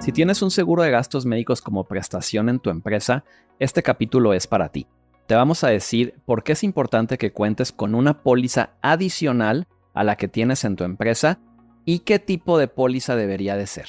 [0.00, 3.24] Si tienes un seguro de gastos médicos como prestación en tu empresa,
[3.58, 4.86] este capítulo es para ti.
[5.26, 10.04] Te vamos a decir por qué es importante que cuentes con una póliza adicional a
[10.04, 11.38] la que tienes en tu empresa
[11.86, 13.86] y qué tipo de póliza debería de ser.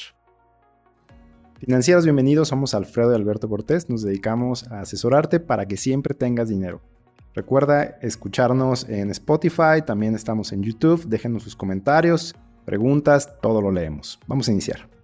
[1.60, 2.48] Financieros, bienvenidos.
[2.50, 3.90] Somos Alfredo y Alberto Cortés.
[3.90, 6.82] Nos dedicamos a asesorarte para que siempre tengas dinero.
[7.34, 11.06] Recuerda escucharnos en Spotify, también estamos en YouTube.
[11.08, 14.20] Déjenos sus comentarios, preguntas, todo lo leemos.
[14.28, 14.95] Vamos a iniciar.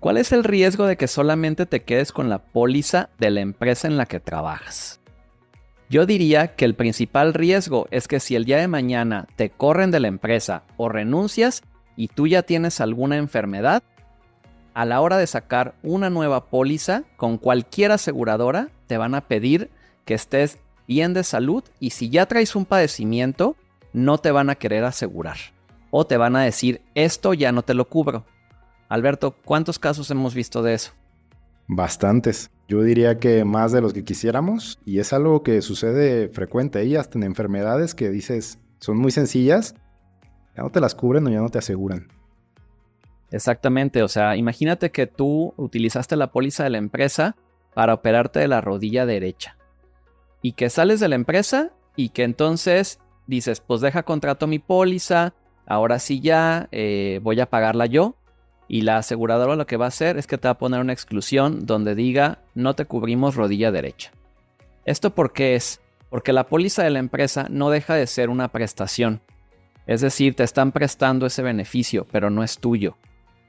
[0.00, 3.86] ¿Cuál es el riesgo de que solamente te quedes con la póliza de la empresa
[3.86, 4.98] en la que trabajas?
[5.90, 9.90] Yo diría que el principal riesgo es que si el día de mañana te corren
[9.90, 11.62] de la empresa o renuncias
[11.96, 13.82] y tú ya tienes alguna enfermedad,
[14.72, 19.68] a la hora de sacar una nueva póliza con cualquier aseguradora te van a pedir
[20.06, 20.58] que estés
[20.88, 23.54] bien de salud y si ya traes un padecimiento
[23.92, 25.36] no te van a querer asegurar
[25.90, 28.24] o te van a decir esto ya no te lo cubro
[28.90, 30.92] Alberto, ¿cuántos casos hemos visto de eso?
[31.68, 32.50] Bastantes.
[32.66, 36.96] Yo diría que más de los que quisiéramos y es algo que sucede frecuente y
[36.96, 39.76] hasta en enfermedades que dices son muy sencillas,
[40.56, 42.08] ya no te las cubren o ya no te aseguran.
[43.30, 47.36] Exactamente, o sea, imagínate que tú utilizaste la póliza de la empresa
[47.74, 49.56] para operarte de la rodilla derecha
[50.42, 55.34] y que sales de la empresa y que entonces dices, pues deja contrato mi póliza,
[55.64, 58.16] ahora sí ya eh, voy a pagarla yo
[58.70, 60.92] y la aseguradora lo que va a hacer es que te va a poner una
[60.92, 64.12] exclusión donde diga no te cubrimos rodilla derecha.
[64.84, 65.80] ¿Esto por qué es?
[66.08, 69.22] Porque la póliza de la empresa no deja de ser una prestación.
[69.88, 72.96] Es decir, te están prestando ese beneficio, pero no es tuyo.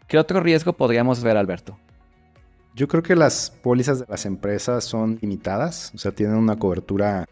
[0.08, 1.78] ¿Qué otro riesgo podríamos ver, Alberto?
[2.74, 7.28] Yo creo que las pólizas de las empresas son limitadas, o sea, tienen una cobertura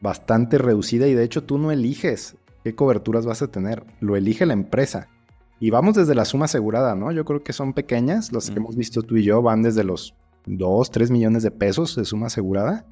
[0.00, 4.46] bastante reducida y de hecho tú no eliges qué coberturas vas a tener, lo elige
[4.46, 5.10] la empresa.
[5.58, 7.12] Y vamos desde la suma asegurada, ¿no?
[7.12, 10.14] Yo creo que son pequeñas, las que hemos visto tú y yo van desde los
[10.46, 12.84] 2, 3 millones de pesos de suma asegurada.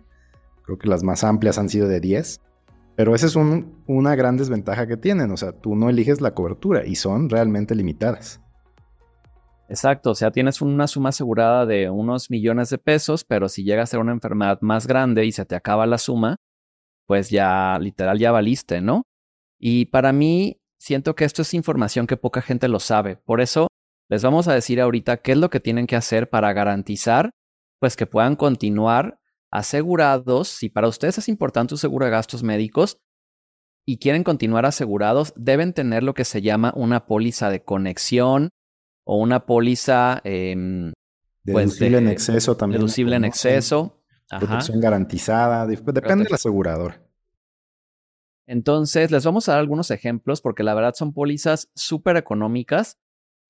[0.65, 2.41] Creo que las más amplias han sido de 10.
[2.97, 6.87] Pero esa es una gran desventaja que tienen, o sea, tú no eliges la cobertura
[6.87, 8.41] y son realmente limitadas.
[9.69, 13.83] Exacto, o sea, tienes una suma asegurada de unos millones de pesos, pero si llega
[13.83, 16.37] a ser una enfermedad más grande y se te acaba la suma,
[17.07, 19.03] pues ya literal ya valiste, ¿no?
[19.59, 23.17] Y para mí siento que esto es información que poca gente lo sabe.
[23.17, 23.69] Por eso
[24.11, 27.31] les vamos a decir ahorita qué es lo que tienen que hacer para garantizar
[27.81, 29.19] pues que puedan continuar
[29.51, 30.49] asegurados.
[30.49, 32.99] Si para ustedes es importante un seguro de gastos médicos
[33.87, 38.51] y quieren continuar asegurados, deben tener lo que se llama una póliza de conexión
[39.05, 40.93] o una póliza em,
[41.45, 42.81] pues, deducible en exceso también.
[42.81, 44.03] Deducible en exceso.
[44.29, 45.67] Protección garantizada.
[45.67, 47.04] Depende del asegurador.
[48.47, 52.99] Entonces, les vamos a dar algunos ejemplos porque la verdad son pólizas súper económicas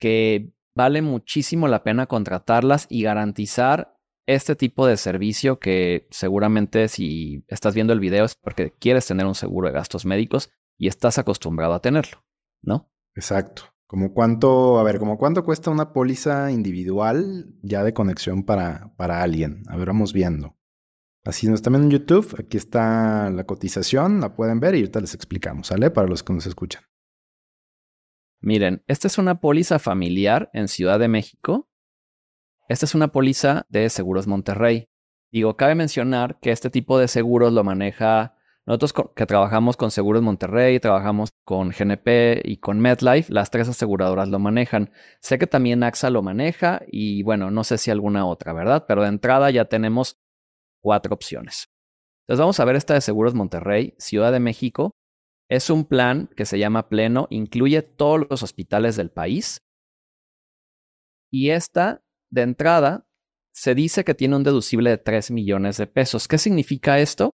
[0.01, 3.97] que vale muchísimo la pena contratarlas y garantizar
[4.27, 9.27] este tipo de servicio que seguramente si estás viendo el video es porque quieres tener
[9.27, 12.25] un seguro de gastos médicos y estás acostumbrado a tenerlo,
[12.63, 12.91] ¿no?
[13.15, 13.65] Exacto.
[13.87, 19.23] Como cuánto, a ver, como cuánto cuesta una póliza individual ya de conexión para, para
[19.23, 19.63] alguien.
[19.69, 20.57] A ver, vamos viendo.
[21.25, 25.15] Así nos también en YouTube, aquí está la cotización, la pueden ver y ahorita les
[25.15, 25.91] explicamos, ¿sale?
[25.91, 26.83] Para los que nos escuchan.
[28.41, 31.71] Miren, esta es una póliza familiar en Ciudad de México.
[32.69, 34.91] Esta es una póliza de Seguros Monterrey.
[35.33, 38.35] Digo, cabe mencionar que este tipo de seguros lo maneja
[38.67, 44.29] nosotros que trabajamos con Seguros Monterrey, trabajamos con GNP y con MedLife, las tres aseguradoras
[44.29, 44.91] lo manejan.
[45.21, 48.87] Sé que también AXA lo maneja y bueno, no sé si alguna otra, ¿verdad?
[48.89, 50.19] Pero de entrada ya tenemos
[50.85, 51.71] cuatro opciones.
[52.23, 54.93] Entonces vamos a ver esta de Seguros Monterrey, Ciudad de México.
[55.51, 59.59] Es un plan que se llama Pleno, incluye todos los hospitales del país.
[61.33, 63.07] Y esta, de entrada,
[63.55, 66.29] se dice que tiene un deducible de 3 millones de pesos.
[66.29, 67.31] ¿Qué significa esto?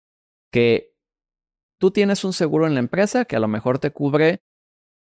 [0.53, 0.95] Que
[1.81, 4.41] tú tienes un seguro en la empresa que a lo mejor te cubre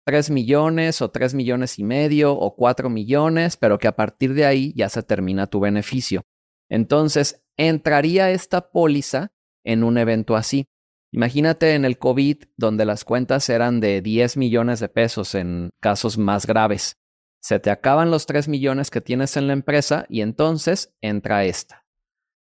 [0.05, 4.45] 3 millones o 3 millones y medio o 4 millones, pero que a partir de
[4.45, 6.23] ahí ya se termina tu beneficio.
[6.69, 9.31] Entonces, entraría esta póliza
[9.63, 10.67] en un evento así.
[11.11, 16.17] Imagínate en el COVID, donde las cuentas eran de 10 millones de pesos en casos
[16.17, 16.97] más graves.
[17.41, 21.85] Se te acaban los 3 millones que tienes en la empresa y entonces entra esta.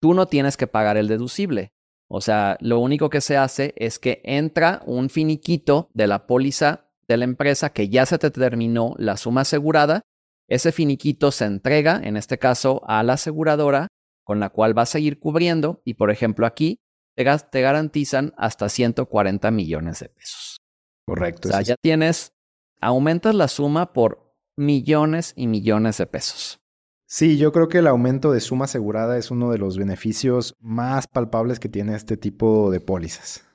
[0.00, 1.72] Tú no tienes que pagar el deducible.
[2.08, 6.90] O sea, lo único que se hace es que entra un finiquito de la póliza
[7.08, 10.02] de la empresa que ya se te terminó la suma asegurada.
[10.48, 13.88] Ese finiquito se entrega, en este caso, a la aseguradora
[14.24, 16.80] con la cual va a seguir cubriendo y por ejemplo aquí
[17.14, 20.60] te, garantizan hasta 140 millones de pesos.
[21.06, 21.48] Correcto.
[21.48, 22.32] O sea, ya tienes,
[22.80, 26.60] aumentas la suma por millones y millones de pesos.
[27.06, 31.06] Sí, yo creo que el aumento de suma asegurada es uno de los beneficios más
[31.06, 33.46] palpables que tiene este tipo de pólizas.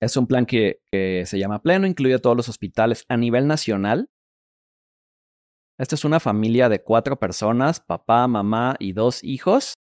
[0.00, 3.46] Es un plan que, que se llama Pleno, incluye a todos los hospitales a nivel
[3.46, 4.10] nacional.
[5.76, 9.74] Esta es una familia de cuatro personas, papá, mamá y dos hijos.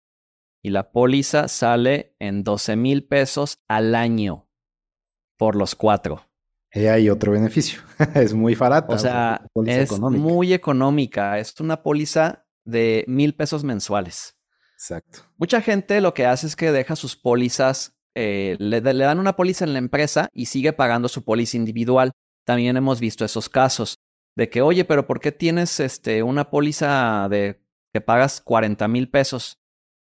[0.64, 4.50] Y la póliza sale en 12 mil pesos al año
[5.38, 6.26] por los cuatro.
[6.72, 7.82] Y hay otro beneficio.
[8.16, 8.94] es muy barata.
[8.94, 11.38] O sea, es muy económica.
[11.38, 14.36] Es una póliza de mil pesos mensuales.
[14.74, 15.20] Exacto.
[15.38, 19.36] Mucha gente lo que hace es que deja sus pólizas, eh, le, le, dan una
[19.36, 22.14] póliza en la empresa y sigue pagando su póliza individual.
[22.46, 24.00] También hemos visto esos casos
[24.36, 27.62] de que, oye, pero ¿por qué tienes este, una póliza de
[27.94, 29.62] que pagas 40 mil pesos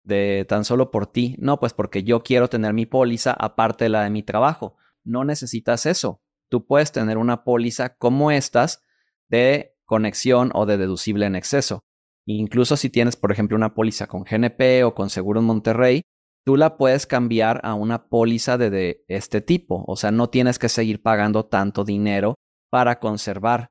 [0.03, 1.35] de tan solo por ti?
[1.39, 4.75] No, pues porque yo quiero tener mi póliza aparte de la de mi trabajo.
[5.03, 8.83] No necesitas eso tú puedes tener una póliza como estas
[9.29, 11.83] de conexión o de deducible en exceso.
[12.25, 16.01] Incluso si tienes, por ejemplo, una póliza con GNP o con Seguros Monterrey,
[16.43, 19.83] tú la puedes cambiar a una póliza de, de, este tipo.
[19.87, 22.35] O sea, no tienes que seguir pagando tanto dinero
[22.71, 23.67] para conservar.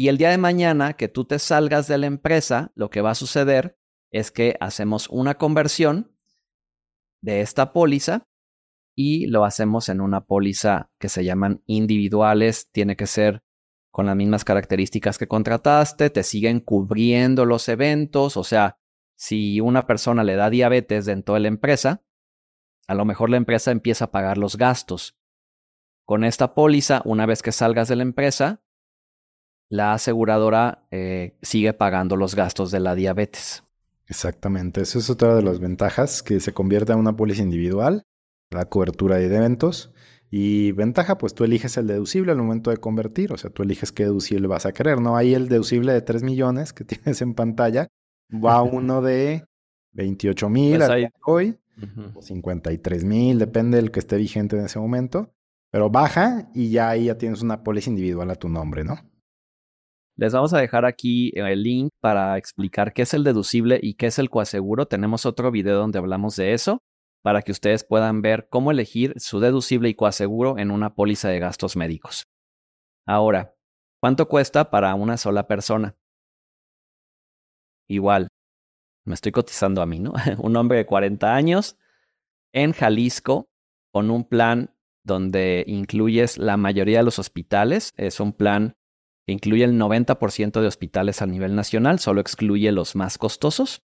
[0.00, 3.10] Y el día de mañana que tú te salgas de la empresa, lo que va
[3.10, 3.78] a suceder
[4.10, 6.16] es que hacemos una conversión
[7.20, 8.26] de esta póliza
[8.96, 12.70] y lo hacemos en una póliza que se llaman individuales.
[12.72, 13.42] Tiene que ser
[13.92, 18.78] con las mismas características que contrataste, te siguen cubriendo los eventos, o sea,
[19.18, 22.02] si una persona le da diabetes dentro de la empresa,
[22.86, 25.18] a lo mejor la empresa empieza a pagar los gastos.
[26.06, 28.62] Con esta póliza, una vez que salgas de la empresa,
[29.70, 33.64] la aseguradora eh, sigue pagando los gastos de la diabetes.
[34.06, 38.02] Exactamente, eso es otra de las ventajas, que se convierte en una póliza individual
[38.50, 39.92] la cobertura de eventos.
[40.32, 43.90] Y ventaja, pues tú eliges el deducible al momento de convertir, o sea, tú eliges
[43.90, 45.16] qué deducible vas a querer, ¿no?
[45.16, 47.88] Ahí el deducible de 3 millones que tienes en pantalla
[48.32, 49.44] va uno de
[49.92, 51.58] 28 mil pues hoy,
[52.14, 55.32] o 53 mil, depende del que esté vigente en ese momento,
[55.72, 59.09] pero baja y ya ahí ya tienes una póliza individual a tu nombre, ¿no?
[60.20, 64.08] Les vamos a dejar aquí el link para explicar qué es el deducible y qué
[64.08, 64.84] es el coaseguro.
[64.84, 66.82] Tenemos otro video donde hablamos de eso
[67.22, 71.38] para que ustedes puedan ver cómo elegir su deducible y coaseguro en una póliza de
[71.38, 72.26] gastos médicos.
[73.06, 73.54] Ahora,
[73.98, 75.96] ¿cuánto cuesta para una sola persona?
[77.88, 78.28] Igual,
[79.06, 80.12] me estoy cotizando a mí, ¿no?
[80.38, 81.78] un hombre de 40 años
[82.52, 83.48] en Jalisco
[83.90, 87.94] con un plan donde incluyes la mayoría de los hospitales.
[87.96, 88.76] Es un plan
[89.32, 93.82] incluye el 90% de hospitales a nivel nacional, solo excluye los más costosos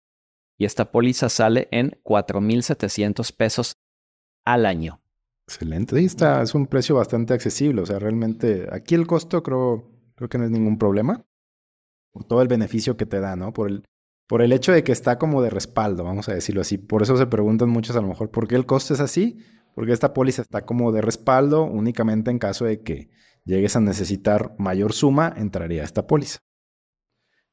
[0.58, 3.76] y esta póliza sale en 4.700 pesos
[4.44, 5.00] al año.
[5.48, 9.90] Excelente, ahí está, es un precio bastante accesible, o sea, realmente aquí el costo creo,
[10.14, 11.24] creo que no es ningún problema,
[12.28, 13.52] todo el beneficio que te da, ¿no?
[13.52, 13.84] Por el,
[14.28, 16.78] por el hecho de que está como de respaldo, vamos a decirlo así.
[16.78, 19.38] Por eso se preguntan muchos a lo mejor, ¿por qué el costo es así?
[19.74, 23.10] Porque esta póliza está como de respaldo únicamente en caso de que
[23.44, 26.40] llegues a necesitar mayor suma, entraría esta póliza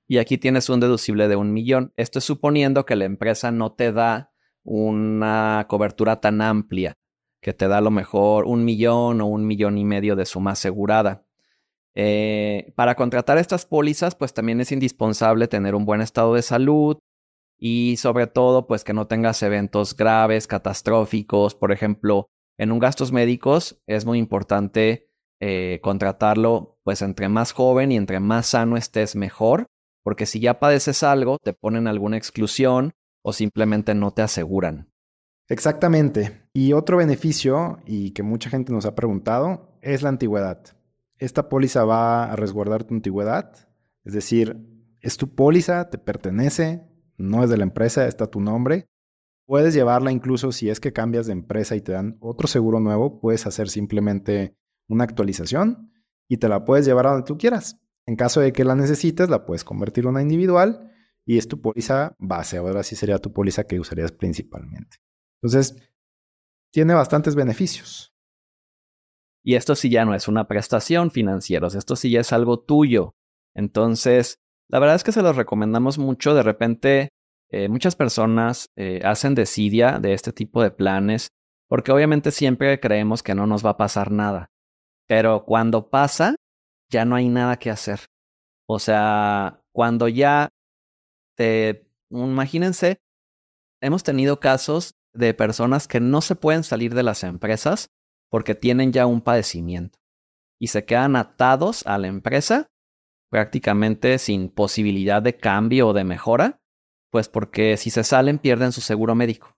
[0.10, 1.94] y aquí tienes un deducible de un millón.
[1.96, 4.34] Esto es suponiendo que la empresa no te da
[4.64, 6.96] una cobertura tan amplia,
[7.42, 10.52] que te da a lo mejor un millón o un millón y medio de suma
[10.52, 11.28] asegurada.
[11.94, 16.98] Eh, para contratar estas pólizas, pues también es indispensable tener un buen estado de salud
[17.60, 21.54] y sobre todo, pues que no tengas eventos graves, catastróficos.
[21.54, 25.08] Por ejemplo, en un gastos médicos es muy importante
[25.40, 29.68] eh, contratarlo, pues entre más joven y entre más sano estés mejor,
[30.04, 34.92] porque si ya padeces algo, te ponen alguna exclusión o simplemente no te aseguran.
[35.48, 36.44] Exactamente.
[36.54, 40.64] Y otro beneficio, y que mucha gente nos ha preguntado, es la antigüedad.
[41.18, 43.54] Esta póliza va a resguardar tu antigüedad,
[44.04, 44.58] es decir,
[45.02, 46.84] es tu póliza, te pertenece,
[47.18, 48.88] no es de la empresa, está tu nombre.
[49.46, 53.20] Puedes llevarla incluso si es que cambias de empresa y te dan otro seguro nuevo,
[53.20, 54.56] puedes hacer simplemente
[54.90, 55.94] una actualización
[56.28, 57.80] y te la puedes llevar a donde tú quieras.
[58.06, 60.92] En caso de que la necesites, la puedes convertir en una individual
[61.26, 62.58] y es tu póliza base.
[62.58, 64.98] Ahora sí sería tu póliza que usarías principalmente.
[65.42, 65.76] Entonces,
[66.72, 68.14] tiene bastantes beneficios.
[69.44, 73.16] Y esto sí ya no es una prestación financiera, esto sí ya es algo tuyo.
[73.56, 76.34] Entonces, la verdad es que se los recomendamos mucho.
[76.34, 77.10] De repente,
[77.50, 81.30] eh, muchas personas eh, hacen desidia de este tipo de planes
[81.70, 84.52] porque obviamente siempre creemos que no nos va a pasar nada.
[85.10, 86.36] Pero cuando pasa,
[86.92, 88.02] ya no hay nada que hacer.
[88.68, 90.50] O sea, cuando ya
[91.36, 93.00] te, imagínense,
[93.82, 97.88] hemos tenido casos de personas que no se pueden salir de las empresas
[98.30, 99.98] porque tienen ya un padecimiento
[100.62, 102.68] y se quedan atados a la empresa
[103.32, 106.60] prácticamente sin posibilidad de cambio o de mejora,
[107.12, 109.56] pues porque si se salen pierden su seguro médico.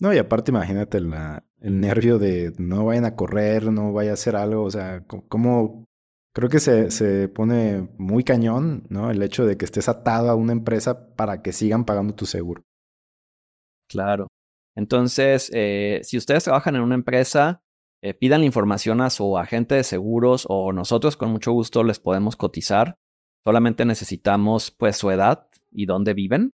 [0.00, 0.98] No, y aparte imagínate
[1.62, 5.84] el nervio de no vayan a correr, no vaya a hacer algo, o sea, como
[6.34, 9.10] creo que se, se, pone muy cañón, ¿no?
[9.10, 12.62] El hecho de que estés atado a una empresa para que sigan pagando tu seguro.
[13.88, 14.28] Claro.
[14.74, 17.62] Entonces, eh, si ustedes trabajan en una empresa,
[18.02, 22.00] eh, pidan la información a su agente de seguros o nosotros con mucho gusto les
[22.00, 22.96] podemos cotizar.
[23.44, 26.52] Solamente necesitamos pues su edad y dónde viven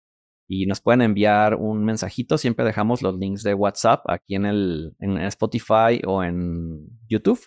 [0.47, 2.37] y nos pueden enviar un mensajito.
[2.37, 7.39] Siempre dejamos los links de WhatsApp aquí en, el, en Spotify o en YouTube.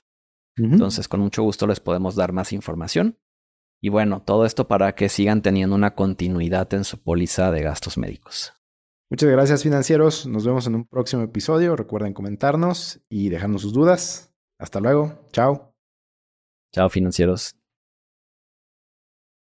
[0.57, 3.17] Entonces, con mucho gusto les podemos dar más información.
[3.81, 7.97] Y bueno, todo esto para que sigan teniendo una continuidad en su póliza de gastos
[7.97, 8.53] médicos.
[9.11, 10.27] Muchas gracias financieros.
[10.27, 11.77] Nos vemos en un próximo episodio.
[11.77, 14.35] Recuerden comentarnos y dejarnos sus dudas.
[14.59, 15.19] Hasta luego.
[15.33, 15.75] Chao.
[16.75, 17.58] Chao financieros.